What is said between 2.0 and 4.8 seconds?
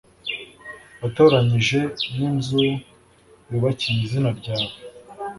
n'inzu nubakiye izina ryawe